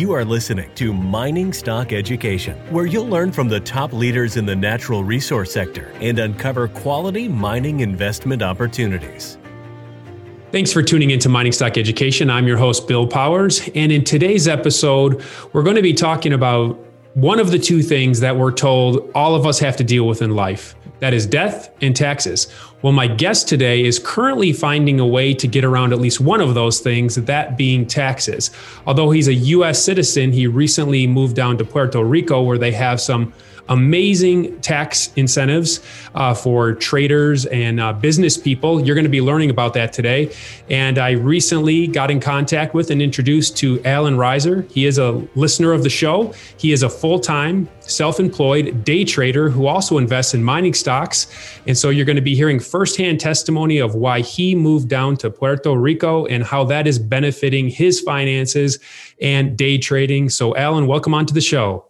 [0.00, 4.46] You are listening to Mining Stock Education, where you'll learn from the top leaders in
[4.46, 9.36] the natural resource sector and uncover quality mining investment opportunities.
[10.52, 12.30] Thanks for tuning into Mining Stock Education.
[12.30, 13.68] I'm your host, Bill Powers.
[13.74, 16.82] And in today's episode, we're going to be talking about
[17.12, 20.22] one of the two things that we're told all of us have to deal with
[20.22, 22.46] in life that is death and taxes.
[22.82, 26.40] Well, my guest today is currently finding a way to get around at least one
[26.40, 28.50] of those things, that being taxes.
[28.86, 33.00] Although he's a US citizen, he recently moved down to Puerto Rico where they have
[33.00, 33.32] some
[33.70, 35.80] amazing tax incentives
[36.14, 38.84] uh, for traders and uh, business people.
[38.84, 40.34] You're going to be learning about that today.
[40.68, 44.70] And I recently got in contact with and introduced to Alan Reiser.
[44.70, 46.34] He is a listener of the show.
[46.56, 51.28] He is a full time, self employed day trader who also invests in mining stocks.
[51.66, 55.30] And so you're going to be hearing firsthand testimony of why he moved down to
[55.30, 58.80] Puerto Rico and how that is benefiting his finances
[59.20, 60.28] and day trading.
[60.28, 61.89] So, Alan, welcome onto the show.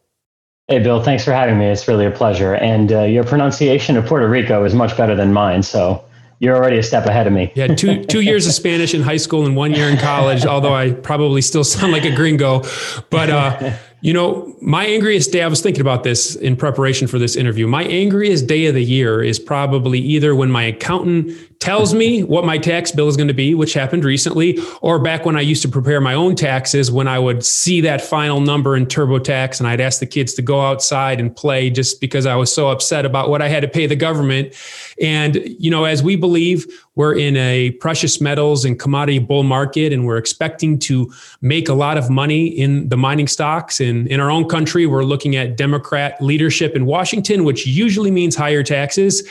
[0.70, 1.66] Hey, Bill, thanks for having me.
[1.66, 2.54] It's really a pleasure.
[2.54, 5.64] And uh, your pronunciation of Puerto Rico is much better than mine.
[5.64, 6.04] So
[6.38, 7.50] you're already a step ahead of me.
[7.56, 10.46] Yeah, two two years of Spanish in high school and one year in college.
[10.46, 12.62] Although I probably still sound like a gringo,
[13.10, 15.42] but uh, you know, my angriest day.
[15.42, 17.66] I was thinking about this in preparation for this interview.
[17.66, 22.44] My angriest day of the year is probably either when my accountant tells me what
[22.44, 25.60] my tax bill is going to be, which happened recently, or back when I used
[25.62, 29.68] to prepare my own taxes, when I would see that final number in TurboTax and
[29.68, 33.04] I'd ask the kids to go outside and play just because I was so upset
[33.04, 34.54] about what I had to pay the government.
[35.02, 39.92] And, you know, as we believe we're in a precious metals and commodity bull market
[39.92, 43.80] and we're expecting to make a lot of money in the mining stocks.
[43.80, 48.34] And in our own country, we're looking at Democrat leadership in Washington, which usually means
[48.34, 49.28] higher taxes.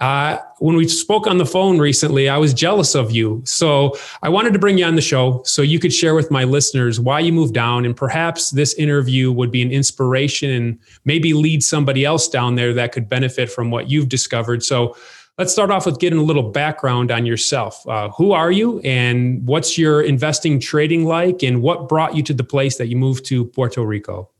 [0.00, 3.42] Uh, when we spoke on the phone recently, I was jealous of you.
[3.44, 6.44] So I wanted to bring you on the show so you could share with my
[6.44, 7.84] listeners why you moved down.
[7.84, 12.72] And perhaps this interview would be an inspiration and maybe lead somebody else down there
[12.74, 14.62] that could benefit from what you've discovered.
[14.62, 14.96] So
[15.36, 17.86] let's start off with getting a little background on yourself.
[17.86, 21.42] Uh, who are you and what's your investing trading like?
[21.42, 24.30] And what brought you to the place that you moved to Puerto Rico?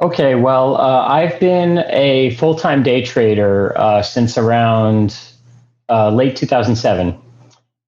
[0.00, 5.14] Okay, well, uh, I've been a full time day trader uh, since around
[5.90, 7.20] uh, late 2007.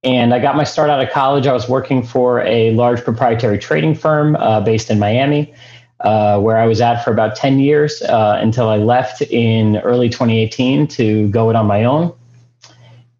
[0.04, 1.46] And I got my start out of college.
[1.46, 5.54] I was working for a large proprietary trading firm uh, based in Miami,
[6.00, 10.10] uh, where I was at for about 10 years uh, until I left in early
[10.10, 12.12] 2018 to go it on my own.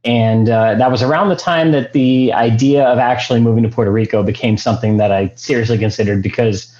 [0.05, 4.23] And that was around the time that the idea of actually moving to Puerto Rico
[4.23, 6.75] became something that I seriously considered because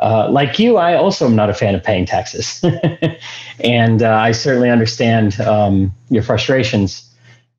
[0.00, 2.64] uh, like you, I also am not a fan of paying taxes,
[3.60, 7.04] and uh, I certainly understand um, your frustrations.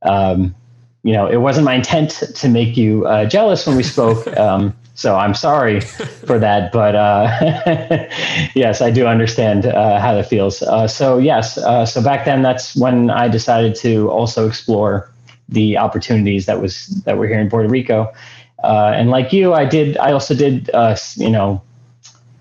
[0.04, 0.56] Um,
[1.04, 4.74] you know, it wasn't my intent to make you uh, jealous when we spoke, um,
[4.96, 6.72] so I'm sorry for that.
[6.72, 8.08] But uh,
[8.56, 10.62] yes, I do understand uh, how that feels.
[10.62, 15.12] Uh, so yes, so back then, that's when I decided to also explore
[15.50, 18.14] the opportunities that was that were here in Puerto Rico.
[18.64, 19.98] and like you, I did.
[19.98, 20.70] I also did.
[21.18, 21.62] you know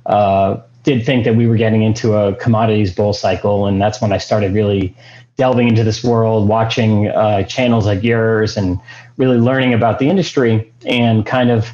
[0.08, 4.12] uh, did think that we were getting into a commodities bull cycle, and that's when
[4.12, 4.96] I started really
[5.36, 8.80] delving into this world, watching uh, channels like yours, and
[9.18, 11.70] really learning about the industry, and kind of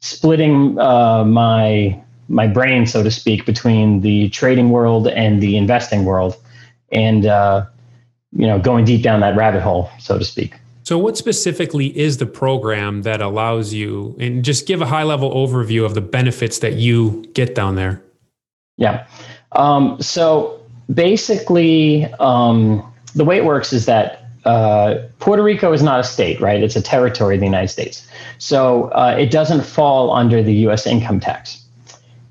[0.00, 6.04] splitting uh, my my brain, so to speak, between the trading world and the investing
[6.04, 6.36] world,
[6.92, 7.64] and uh,
[8.32, 10.54] you know, going deep down that rabbit hole, so to speak.
[10.90, 15.30] So, what specifically is the program that allows you, and just give a high level
[15.30, 18.02] overview of the benefits that you get down there?
[18.76, 19.06] Yeah.
[19.52, 20.58] Um, so,
[20.92, 22.82] basically, um,
[23.14, 26.60] the way it works is that uh, Puerto Rico is not a state, right?
[26.60, 28.04] It's a territory of the United States.
[28.38, 30.88] So, uh, it doesn't fall under the U.S.
[30.88, 31.64] income tax.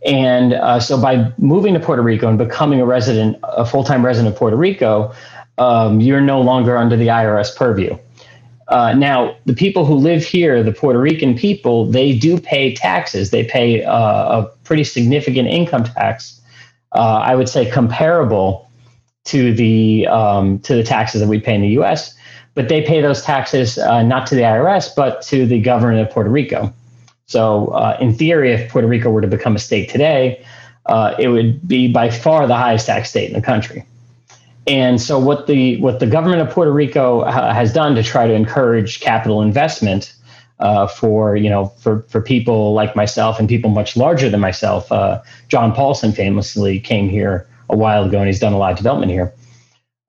[0.05, 4.05] And uh, so, by moving to Puerto Rico and becoming a resident, a full time
[4.05, 5.13] resident of Puerto Rico,
[5.59, 7.97] um, you're no longer under the IRS purview.
[8.69, 13.31] Uh, now, the people who live here, the Puerto Rican people, they do pay taxes.
[13.31, 16.39] They pay uh, a pretty significant income tax.
[16.93, 18.69] Uh, I would say comparable
[19.25, 22.15] to the um, to the taxes that we pay in the U.S.
[22.53, 26.13] But they pay those taxes uh, not to the IRS, but to the government of
[26.13, 26.73] Puerto Rico.
[27.25, 30.43] So, uh, in theory, if Puerto Rico were to become a state today,
[30.85, 33.85] uh, it would be by far the highest tax state in the country.
[34.69, 38.27] And so, what the what the government of Puerto Rico uh, has done to try
[38.27, 40.13] to encourage capital investment
[40.59, 44.91] uh, for you know for for people like myself and people much larger than myself,
[44.91, 48.77] uh, John Paulson famously came here a while ago, and he's done a lot of
[48.77, 49.33] development here.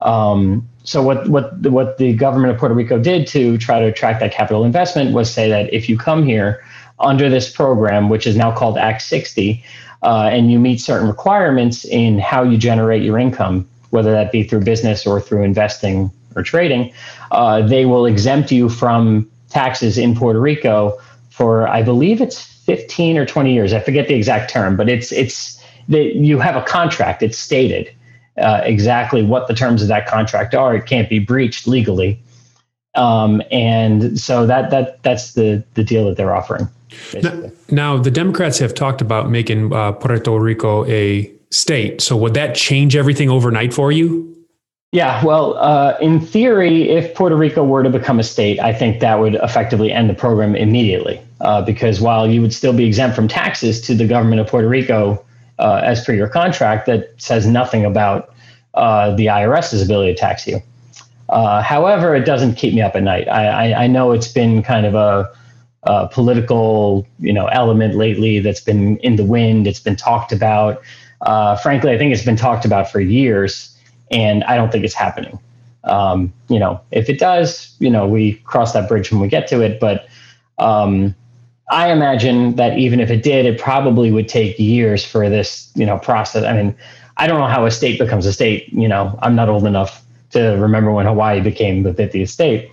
[0.01, 4.19] Um, so what what what the government of Puerto Rico did to try to attract
[4.19, 6.63] that capital investment was say that if you come here
[6.99, 9.63] under this program, which is now called Act 60,
[10.03, 14.43] uh, and you meet certain requirements in how you generate your income, whether that be
[14.43, 16.91] through business or through investing or trading,
[17.31, 20.97] uh, they will exempt you from taxes in Puerto Rico
[21.29, 23.73] for, I believe it's 15 or 20 years.
[23.73, 27.21] I forget the exact term, but it's it's that you have a contract.
[27.23, 27.93] It's stated
[28.37, 30.75] uh, exactly what the terms of that contract are.
[30.75, 32.21] It can't be breached legally,
[32.95, 36.67] um, and so that that that's the the deal that they're offering.
[37.21, 42.01] Now, now, the Democrats have talked about making uh, Puerto Rico a state.
[42.01, 44.27] So would that change everything overnight for you?
[44.91, 48.99] Yeah, well, uh, in theory, if Puerto Rico were to become a state, I think
[48.99, 51.21] that would effectively end the program immediately.
[51.39, 54.67] Uh, because while you would still be exempt from taxes to the government of Puerto
[54.67, 55.23] Rico,
[55.59, 58.33] uh, as per your contract, that says nothing about
[58.73, 60.61] uh, the IRS's ability to tax you.
[61.29, 63.27] Uh, however, it doesn't keep me up at night.
[63.29, 65.31] I, I, I know it's been kind of a,
[65.83, 69.65] a, political, you know, element lately that's been in the wind.
[69.65, 70.81] It's been talked about.
[71.21, 73.77] Uh, frankly, I think it's been talked about for years
[74.11, 75.39] and I don't think it's happening.
[75.83, 79.47] Um, you know, if it does, you know, we cross that bridge when we get
[79.47, 79.79] to it.
[79.79, 80.07] But
[80.59, 81.15] um,
[81.71, 85.85] I imagine that even if it did, it probably would take years for this, you
[85.85, 86.43] know, process.
[86.43, 86.75] I mean,
[87.17, 88.71] I don't know how a state becomes a state.
[88.73, 92.71] You know, I'm not old enough to remember when Hawaii became the 50th state,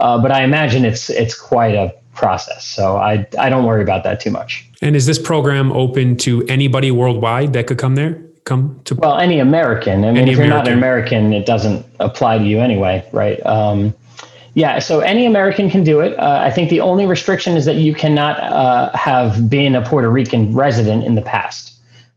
[0.00, 2.64] uh, but I imagine it's it's quite a process.
[2.64, 4.64] So I I don't worry about that too much.
[4.80, 8.14] And is this program open to anybody worldwide that could come there?
[8.44, 8.94] come to?
[8.94, 10.04] Well, any American.
[10.04, 13.44] I mean, if you're not an American, it doesn't apply to you anyway, right?
[13.46, 13.94] Um,
[14.54, 16.18] yeah, so any American can do it.
[16.18, 20.10] Uh, I think the only restriction is that you cannot uh, have been a Puerto
[20.10, 21.72] Rican resident in the past.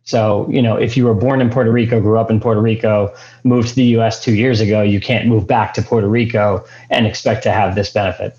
[0.06, 3.14] So, you know, if you were born in Puerto Rico, grew up in Puerto Rico,
[3.44, 7.08] moved to the US two years ago, you can't move back to Puerto Rico and
[7.08, 8.36] expect to have this benefit.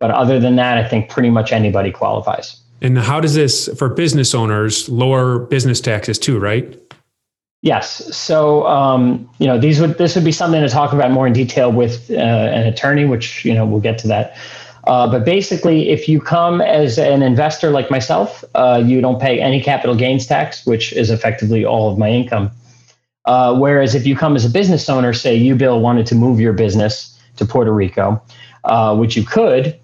[0.00, 2.60] But other than that, I think pretty much anybody qualifies.
[2.80, 6.80] And how does this, for business owners, lower business taxes too, right?
[7.62, 8.16] Yes.
[8.16, 11.32] So, um, you know, these would this would be something to talk about more in
[11.32, 14.36] detail with uh, an attorney, which you know we'll get to that.
[14.86, 19.40] Uh, but basically, if you come as an investor like myself, uh, you don't pay
[19.40, 22.50] any capital gains tax, which is effectively all of my income.
[23.24, 26.40] Uh, whereas if you come as a business owner, say you, Bill, wanted to move
[26.40, 28.22] your business to Puerto Rico,
[28.64, 29.78] uh, which you could,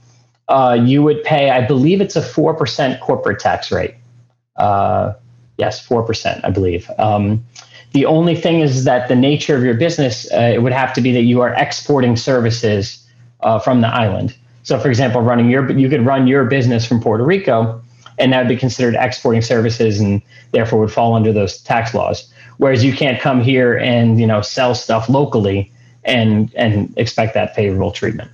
[0.49, 3.95] uh, you would pay, I believe it's a 4% corporate tax rate.
[4.59, 6.91] yes, 4%, I believe.
[6.99, 7.45] Um,
[7.95, 11.01] the only thing is that the nature of your business, uh, it would have to
[11.01, 13.05] be that you are exporting services
[13.41, 14.37] uh, from the island.
[14.65, 17.81] So, for example, running your you could run your business from Puerto Rico,
[18.19, 22.33] and that would be considered exporting services, and therefore would fall under those tax laws.
[22.57, 25.71] Whereas you can't come here and you know sell stuff locally
[26.03, 28.31] and and expect that favorable treatment.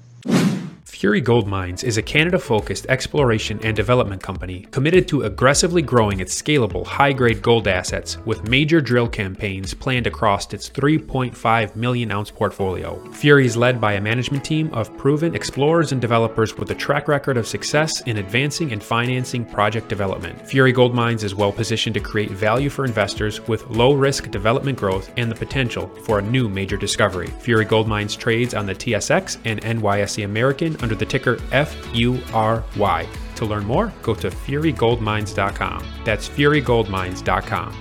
[1.01, 6.21] Fury Gold Mines is a Canada focused exploration and development company committed to aggressively growing
[6.21, 12.11] its scalable, high grade gold assets with major drill campaigns planned across its 3.5 million
[12.11, 13.03] ounce portfolio.
[13.13, 17.09] Fury is led by a management team of proven explorers and developers with a track
[17.09, 20.47] record of success in advancing and financing project development.
[20.47, 24.77] Fury Gold Mines is well positioned to create value for investors with low risk development
[24.77, 27.29] growth and the potential for a new major discovery.
[27.39, 33.07] Fury Gold Mines trades on the TSX and NYSE American under the ticker FURY.
[33.37, 35.87] To learn more, go to furygoldmines.com.
[36.05, 37.77] That's furygoldmines.com.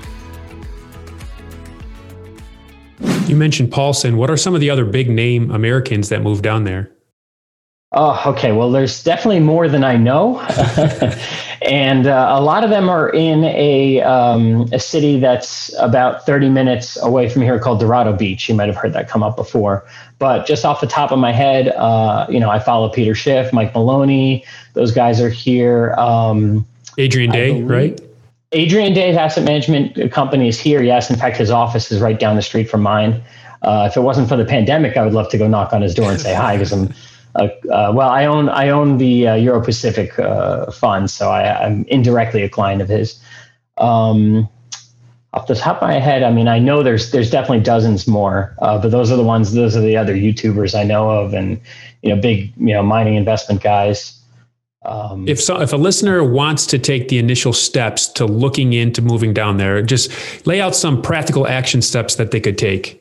[3.27, 4.17] You mentioned Paulson.
[4.17, 6.91] What are some of the other big name Americans that moved down there?
[7.91, 8.51] Oh, okay.
[8.51, 10.39] Well, there's definitely more than I know.
[11.61, 16.49] and uh, a lot of them are in a, um, a city that's about 30
[16.49, 18.47] minutes away from here called Dorado Beach.
[18.47, 19.85] You might have heard that come up before.
[20.19, 23.51] But just off the top of my head, uh, you know, I follow Peter Schiff,
[23.51, 24.45] Mike Maloney.
[24.73, 25.93] Those guys are here.
[25.97, 26.65] Um,
[26.97, 27.99] Adrian Day, right?
[28.51, 30.81] Adrian Day's asset management company is here.
[30.81, 33.21] Yes, in fact, his office is right down the street from mine.
[33.61, 35.93] Uh, if it wasn't for the pandemic, I would love to go knock on his
[35.93, 36.93] door and say hi because I'm
[37.35, 41.65] uh, uh, well, I own I own the uh, Euro Pacific uh, fund, so I,
[41.65, 43.21] am indirectly a client of his.
[43.77, 44.49] Um,
[45.33, 48.55] off the top of my head, I mean, I know there's there's definitely dozens more,
[48.59, 49.53] uh, but those are the ones.
[49.53, 51.61] Those are the other YouTubers I know of, and
[52.01, 54.15] you know, big you know mining investment guys.
[54.85, 59.03] Um, if so, if a listener wants to take the initial steps to looking into
[59.03, 62.98] moving down there, just lay out some practical action steps that they could take.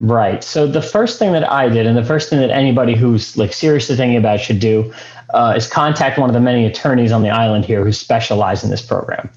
[0.00, 0.44] Right.
[0.44, 3.52] So the first thing that I did, and the first thing that anybody who's like
[3.52, 4.92] seriously thinking about should do,
[5.32, 8.70] uh, is contact one of the many attorneys on the island here who specialize in
[8.70, 9.30] this program.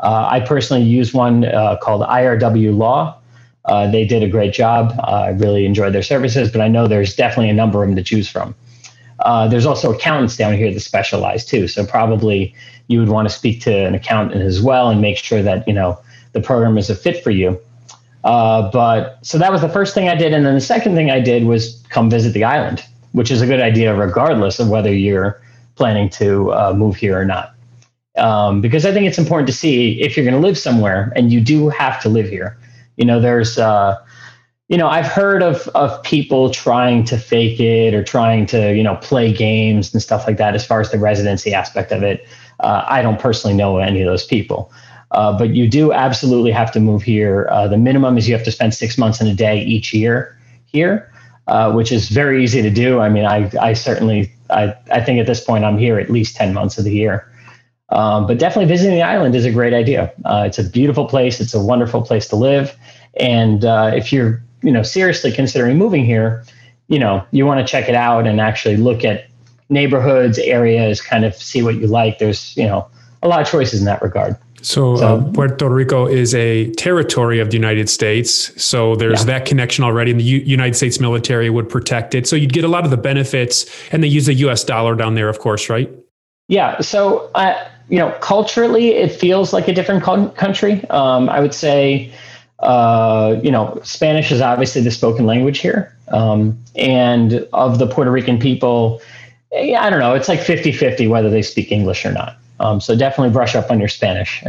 [0.00, 3.18] Uh, I personally use one uh, called IRW Law.
[3.64, 4.94] Uh, they did a great job.
[5.02, 8.02] I really enjoyed their services, but I know there's definitely a number of them to
[8.02, 8.54] choose from.
[9.20, 11.68] Uh, there's also accountants down here that specialize too.
[11.68, 12.54] So probably
[12.88, 15.74] you would want to speak to an accountant as well and make sure that you
[15.74, 15.98] know
[16.32, 17.58] the program is a fit for you.
[18.24, 21.10] Uh, but so that was the first thing I did, and then the second thing
[21.10, 24.92] I did was come visit the island, which is a good idea regardless of whether
[24.92, 25.42] you're
[25.74, 27.54] planning to uh, move here or not.
[28.16, 31.32] Um, because I think it's important to see if you're going to live somewhere, and
[31.32, 32.58] you do have to live here.
[32.96, 33.96] You know, there's, uh,
[34.68, 38.82] you know, I've heard of of people trying to fake it or trying to, you
[38.82, 40.54] know, play games and stuff like that.
[40.54, 42.26] As far as the residency aspect of it,
[42.60, 44.70] uh, I don't personally know any of those people.
[45.12, 47.46] Uh, but you do absolutely have to move here.
[47.50, 50.36] Uh, the minimum is you have to spend six months in a day each year
[50.64, 51.12] here,
[51.46, 53.00] uh, which is very easy to do.
[53.00, 56.36] I mean, I, I certainly, I, I think at this point I'm here at least
[56.36, 57.28] 10 months of the year.
[57.90, 60.10] Um, but definitely visiting the island is a great idea.
[60.24, 61.40] Uh, it's a beautiful place.
[61.40, 62.74] It's a wonderful place to live.
[63.20, 66.42] And uh, if you're, you know, seriously considering moving here,
[66.88, 69.26] you know, you want to check it out and actually look at
[69.68, 72.18] neighborhoods, areas, kind of see what you like.
[72.18, 72.88] There's, you know,
[73.22, 74.38] a lot of choices in that regard.
[74.62, 78.62] So, so uh, Puerto Rico is a territory of the United States.
[78.62, 79.38] So there's yeah.
[79.38, 82.26] that connection already, and the U- United States military would protect it.
[82.26, 84.64] So you'd get a lot of the benefits, and they use the U.S.
[84.64, 85.90] dollar down there, of course, right?
[86.48, 86.80] Yeah.
[86.80, 87.54] So, uh,
[87.88, 90.88] you know, culturally, it feels like a different co- country.
[90.90, 92.12] Um, I would say,
[92.60, 98.10] uh, you know, Spanish is obviously the spoken language here, um, and of the Puerto
[98.10, 99.02] Rican people,
[99.52, 102.36] I don't know, it's like 50-50 whether they speak English or not.
[102.62, 104.42] Um, so definitely brush up on your Spanish.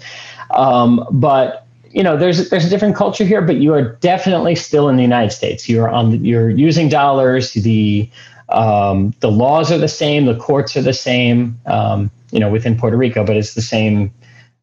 [0.50, 4.88] um, but you know, there's there's a different culture here, but you are definitely still
[4.88, 5.68] in the United States.
[5.68, 7.52] You're on you're using dollars.
[7.52, 8.08] The
[8.48, 10.26] um, the laws are the same.
[10.26, 11.58] The courts are the same.
[11.66, 14.12] Um, you know, within Puerto Rico, but it's the same.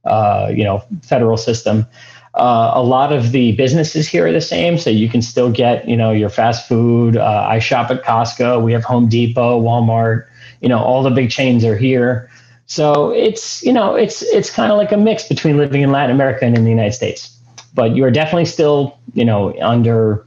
[0.06, 1.86] Uh, you know, federal system.
[2.34, 5.88] Uh, a lot of the businesses here are the same, so you can still get
[5.88, 7.18] you know your fast food.
[7.18, 8.64] Uh, I shop at Costco.
[8.64, 10.28] We have Home Depot, Walmart.
[10.62, 12.30] You know, all the big chains are here.
[12.68, 16.16] So it's you know it's it's kind of like a mix between living in Latin
[16.16, 17.34] America and in the United States.
[17.74, 20.26] But you are definitely still you know under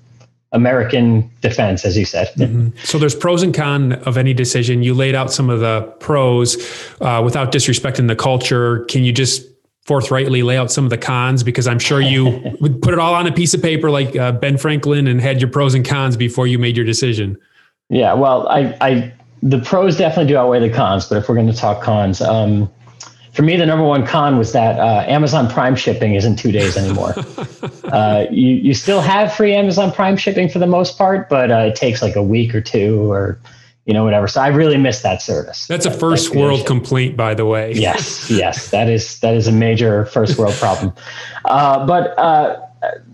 [0.52, 2.28] American defense, as you said.
[2.36, 2.70] Mm-hmm.
[2.82, 4.82] So there's pros and cons of any decision.
[4.82, 6.56] You laid out some of the pros
[7.00, 8.84] uh, without disrespecting the culture.
[8.86, 9.46] Can you just
[9.84, 11.42] forthrightly lay out some of the cons?
[11.42, 14.32] Because I'm sure you would put it all on a piece of paper like uh,
[14.32, 17.38] Ben Franklin and had your pros and cons before you made your decision.
[17.88, 21.46] Yeah, well, I, I the pros definitely do outweigh the cons, but if we're going
[21.46, 22.70] to talk cons, um,
[23.32, 26.76] for me, the number one con was that uh, Amazon Prime shipping isn't two days
[26.76, 27.14] anymore.
[27.84, 31.58] uh, you you still have free Amazon Prime shipping for the most part, but uh,
[31.58, 33.38] it takes like a week or two or
[33.86, 34.26] you know whatever.
[34.26, 35.66] So I really miss that service.
[35.68, 37.72] That's a first world complaint, by the way.
[37.72, 40.92] yes, yes, that is that is a major first world problem.
[41.46, 42.60] Uh, but uh,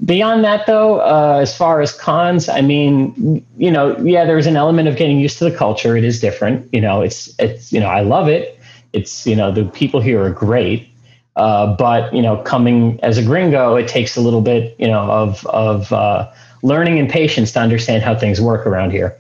[0.04, 4.56] beyond that though uh, as far as cons i mean you know yeah there's an
[4.56, 7.80] element of getting used to the culture it is different you know it's it's you
[7.80, 8.58] know i love it
[8.92, 10.88] it's you know the people here are great
[11.34, 15.10] uh, but you know coming as a gringo it takes a little bit you know
[15.10, 16.30] of of uh,
[16.62, 19.18] learning and patience to understand how things work around here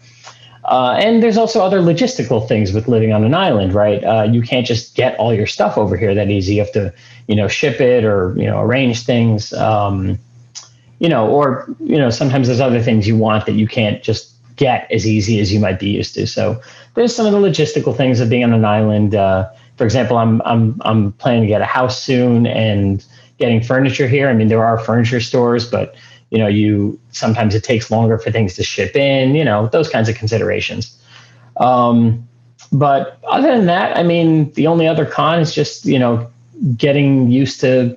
[0.66, 4.02] uh, and there's also other logistical things with living on an island, right?
[4.02, 6.54] Uh, you can't just get all your stuff over here that easy.
[6.54, 6.92] You have to,
[7.28, 9.52] you know, ship it or you know arrange things.
[9.52, 10.18] Um,
[10.98, 14.32] you know, or you know, sometimes there's other things you want that you can't just
[14.56, 16.26] get as easy as you might be used to.
[16.26, 16.60] So
[16.94, 19.14] there's some of the logistical things of being on an island.
[19.14, 23.04] Uh, for example, I'm I'm I'm planning to get a house soon and
[23.38, 24.28] getting furniture here.
[24.28, 25.94] I mean, there are furniture stores, but
[26.30, 29.34] you know, you sometimes it takes longer for things to ship in.
[29.34, 30.96] You know, those kinds of considerations.
[31.58, 32.26] Um,
[32.72, 36.30] but other than that, I mean, the only other con is just you know
[36.76, 37.96] getting used to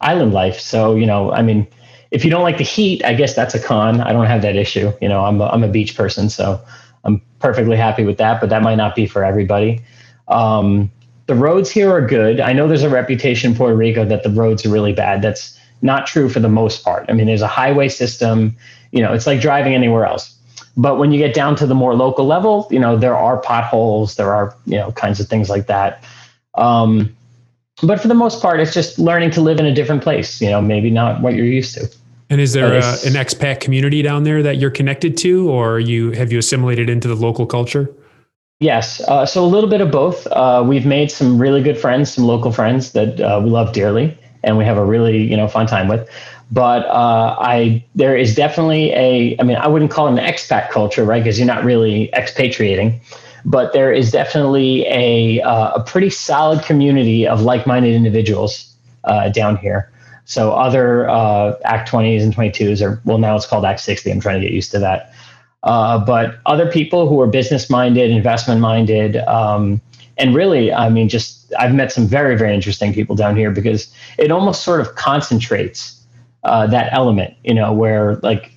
[0.00, 0.58] island life.
[0.58, 1.68] So you know, I mean
[2.10, 4.00] if you don't like the heat, I guess that's a con.
[4.00, 4.92] I don't have that issue.
[5.00, 6.60] You know, I'm a, I'm a beach person, so
[7.04, 8.40] I'm perfectly happy with that.
[8.40, 9.80] But that might not be for everybody.
[10.28, 10.90] Um,
[11.26, 12.40] the roads here are good.
[12.40, 15.22] I know there's a reputation in Puerto Rico that the roads are really bad.
[15.22, 17.06] That's not true for the most part.
[17.08, 18.56] I mean, there's a highway system.
[18.90, 20.36] You know, it's like driving anywhere else.
[20.76, 24.16] But when you get down to the more local level, you know, there are potholes.
[24.16, 26.02] There are you know kinds of things like that.
[26.54, 27.14] Um,
[27.82, 30.40] but for the most part, it's just learning to live in a different place.
[30.40, 31.88] You know, maybe not what you're used to.
[32.30, 36.12] And is there a, an expat community down there that you're connected to, or you
[36.12, 37.92] have you assimilated into the local culture?
[38.60, 40.26] Yes, uh, so a little bit of both.
[40.28, 44.16] Uh, we've made some really good friends, some local friends that uh, we love dearly,
[44.44, 46.08] and we have a really you know fun time with.
[46.52, 50.70] But uh, I there is definitely a I mean I wouldn't call it an expat
[50.70, 51.24] culture, right?
[51.24, 53.00] Because you're not really expatriating,
[53.44, 58.72] but there is definitely a uh, a pretty solid community of like-minded individuals
[59.02, 59.89] uh, down here.
[60.30, 64.12] So other uh, Act 20s and 22s, or well, now it's called Act 60.
[64.12, 65.12] I'm trying to get used to that.
[65.64, 69.80] Uh, but other people who are business minded, investment minded, um,
[70.18, 73.92] and really, I mean, just I've met some very very interesting people down here because
[74.18, 76.00] it almost sort of concentrates
[76.44, 78.52] uh, that element, you know, where like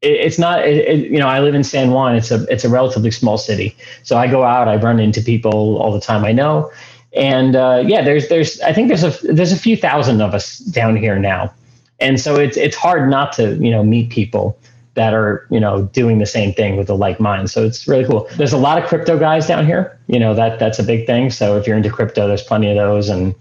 [0.00, 2.68] it's not it, it, you know i live in san juan it's a it's a
[2.68, 6.32] relatively small city so i go out i run into people all the time i
[6.32, 6.68] know
[7.14, 10.58] and uh, yeah there's there's i think there's a there's a few thousand of us
[10.58, 11.52] down here now.
[12.00, 14.58] And so it's it's hard not to you know meet people
[14.94, 17.50] that are you know doing the same thing with a like mind.
[17.50, 18.28] So it's really cool.
[18.36, 19.98] There's a lot of crypto guys down here.
[20.08, 21.30] You know that that's a big thing.
[21.30, 23.08] So if you're into crypto there's plenty of those.
[23.08, 23.34] And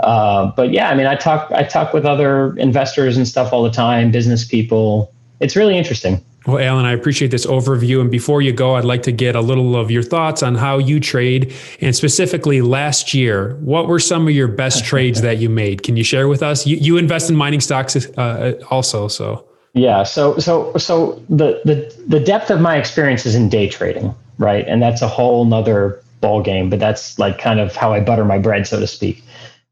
[0.00, 3.62] uh, but yeah i mean i talk i talk with other investors and stuff all
[3.62, 5.12] the time business people.
[5.40, 8.00] It's really interesting well, Alan, I appreciate this overview.
[8.00, 10.78] And before you go, I'd like to get a little of your thoughts on how
[10.78, 11.52] you trade.
[11.80, 15.82] And specifically last year, what were some of your best trades that you made?
[15.82, 16.66] Can you share with us?
[16.66, 19.06] You, you invest in mining stocks uh, also.
[19.08, 20.02] So, yeah.
[20.02, 24.66] So, so, so the, the, the depth of my experience is in day trading, right?
[24.66, 28.24] And that's a whole nother ball game, but that's like kind of how I butter
[28.24, 29.22] my bread, so to speak.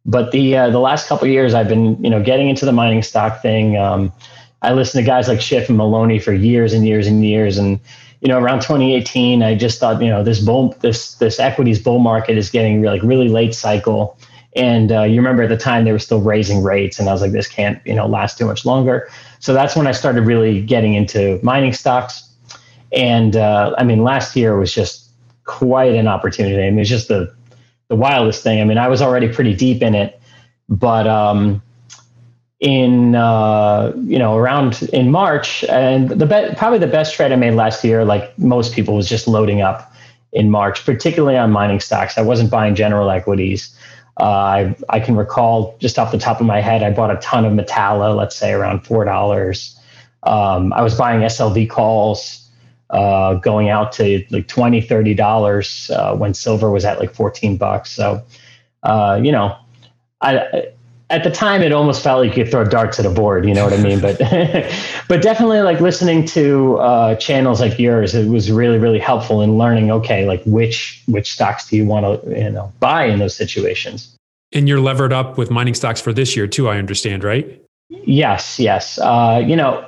[0.04, 3.02] But the, uh, the last couple years I've been, you know, getting into the mining
[3.02, 3.78] stock thing.
[3.78, 4.12] Um,
[4.62, 7.58] I listened to guys like Schiff and Maloney for years and years and years.
[7.58, 7.80] And,
[8.20, 12.00] you know, around 2018, I just thought, you know, this bull, this, this equities bull
[12.00, 14.18] market is getting like really late cycle.
[14.56, 17.22] And uh, you remember at the time they were still raising rates, and I was
[17.22, 19.08] like, this can't, you know, last too much longer.
[19.38, 22.28] So that's when I started really getting into mining stocks.
[22.92, 25.10] And uh, I mean, last year was just
[25.44, 26.66] quite an opportunity.
[26.66, 27.32] I mean, it's just the
[27.88, 28.60] the wildest thing.
[28.60, 30.20] I mean, I was already pretty deep in it,
[30.68, 31.62] but um,
[32.60, 37.36] in uh, you know around in March, and the be- probably the best trade I
[37.36, 39.92] made last year, like most people, was just loading up
[40.32, 42.18] in March, particularly on mining stocks.
[42.18, 43.74] I wasn't buying general equities.
[44.20, 47.16] Uh, I I can recall just off the top of my head, I bought a
[47.16, 49.78] ton of Metalla, let's say around four dollars.
[50.24, 52.44] Um, I was buying SLV calls.
[52.90, 57.58] Uh, going out to like 20 30 dollars uh, when silver was at like 14
[57.58, 58.22] bucks so
[58.82, 59.54] uh, you know
[60.22, 60.68] I,
[61.10, 63.54] at the time it almost felt like you could throw darts at a board you
[63.54, 64.00] know what i mean?
[64.00, 64.18] But
[65.08, 69.56] but definitely like listening to uh, channels like yours it was really really helpful in
[69.58, 73.34] learning okay like which which stocks do you want to you know buy in those
[73.34, 74.14] situations?
[74.52, 77.60] And you're levered up with mining stocks for this year too i understand right?
[77.88, 78.98] Yes yes.
[78.98, 79.84] Uh, you know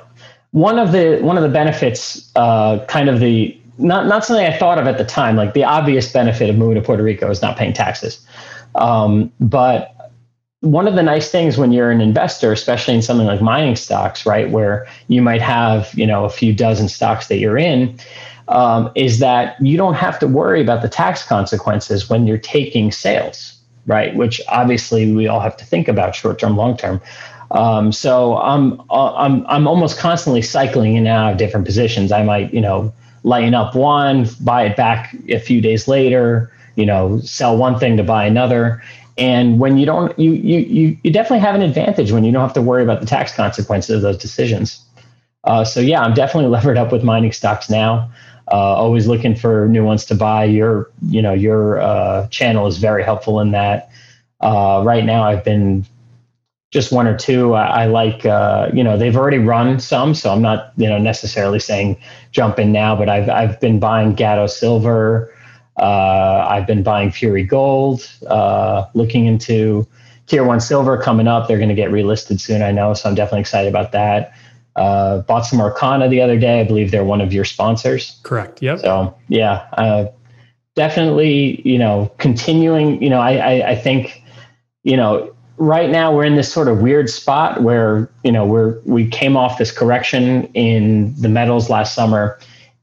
[0.51, 4.55] one of the one of the benefits uh, kind of the not not something i
[4.57, 7.41] thought of at the time like the obvious benefit of moving to puerto rico is
[7.41, 8.25] not paying taxes.
[8.75, 10.00] Um, but
[10.61, 14.25] one of the nice things when you're an investor, especially in something like mining stocks,
[14.25, 17.99] right, where you might have you know a few dozen stocks that you're in,
[18.47, 22.91] um, is that you don't have to worry about the tax consequences when you're taking
[22.91, 24.15] sales, right?
[24.15, 27.01] Which obviously we all have to think about short term, long term.
[27.49, 32.11] Um, so I'm I'm I'm almost constantly cycling in and out of different positions.
[32.11, 32.93] I might you know
[33.23, 37.97] lighten up one, buy it back a few days later, you know, sell one thing
[37.97, 38.81] to buy another
[39.21, 42.53] and when you don't, you, you, you, definitely have an advantage when you don't have
[42.55, 44.83] to worry about the tax consequences of those decisions.
[45.43, 48.09] Uh, so yeah, I'm definitely levered up with mining stocks now.
[48.51, 50.45] Uh, always looking for new ones to buy.
[50.45, 53.91] Your, you know, your uh, channel is very helpful in that.
[54.39, 55.85] Uh, right now, I've been
[56.71, 57.53] just one or two.
[57.53, 60.97] I, I like, uh, you know, they've already run some, so I'm not, you know,
[60.97, 61.95] necessarily saying
[62.31, 62.95] jump in now.
[62.95, 65.31] But I've I've been buying Gatos Silver.
[65.77, 69.87] Uh, I've been buying Fury Gold, uh, looking into
[70.27, 71.47] Tier One Silver coming up.
[71.47, 74.33] They're going to get relisted soon, I know, so I'm definitely excited about that.
[74.75, 76.61] Uh, bought some Arcana the other day.
[76.61, 78.19] I believe they're one of your sponsors.
[78.23, 78.61] Correct.
[78.61, 78.79] Yep.
[78.79, 80.05] So yeah, uh,
[80.75, 81.61] definitely.
[81.67, 83.01] You know, continuing.
[83.03, 84.23] You know, I, I I think,
[84.83, 88.79] you know, right now we're in this sort of weird spot where you know we're
[88.85, 92.39] we came off this correction in the metals last summer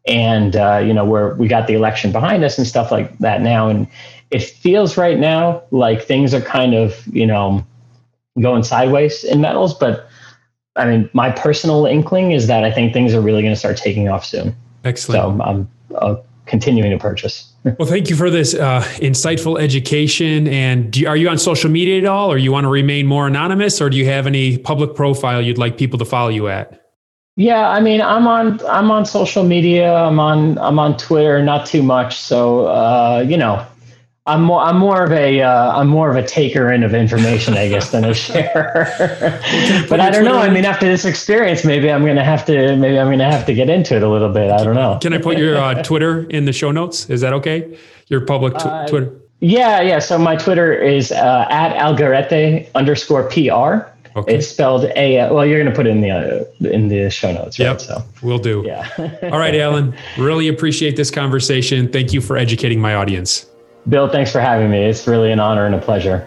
[0.09, 3.42] and uh, you know where we got the election behind us and stuff like that
[3.42, 3.68] now.
[3.68, 3.87] And
[4.31, 7.64] it feels right now like things are kind of you know
[8.40, 9.75] going sideways in metals.
[9.75, 10.09] But
[10.77, 13.77] i mean my personal inkling is that i think things are really going to start
[13.77, 14.55] taking off soon.
[14.85, 15.38] Excellent.
[15.38, 16.16] So i'm uh,
[16.47, 17.53] continuing to purchase.
[17.79, 20.49] Well thank you for this uh, insightful education.
[20.49, 22.33] And you, are you on social media at all?
[22.33, 23.83] Or you want to remain more anonymous?
[23.83, 26.88] Or do you have any public profile you'd like people to follow you at
[27.38, 29.94] yeah, I mean, I'm on I'm on social media.
[29.94, 32.18] I'm on I'm on Twitter, not too much.
[32.18, 33.64] So uh, you know,
[34.27, 37.55] I'm more I'm more of a am uh, more of a taker in of information,
[37.55, 38.88] I guess, than a sharer.
[39.88, 40.38] but I don't know.
[40.38, 43.55] I mean, after this experience, maybe I'm gonna have to maybe I'm gonna have to
[43.55, 44.51] get into it a little bit.
[44.51, 44.98] I don't know.
[45.01, 47.09] Can I put your uh, Twitter in the show notes?
[47.09, 47.79] Is that okay?
[48.09, 49.12] Your public tw- uh, Twitter.
[49.38, 50.01] Yeah, yeah.
[50.01, 53.88] So my Twitter is uh, at algarete underscore pr.
[54.18, 54.37] Okay.
[54.37, 55.31] It's spelled A.
[55.31, 57.66] Well, you're going to put it in the uh, in the show notes, right?
[57.66, 57.81] Yep.
[57.81, 58.64] So we'll do.
[58.66, 58.88] Yeah.
[59.22, 59.94] All right, Alan.
[60.18, 61.90] Really appreciate this conversation.
[61.90, 63.46] Thank you for educating my audience.
[63.88, 64.85] Bill, thanks for having me.
[64.85, 66.26] It's really an honor and a pleasure.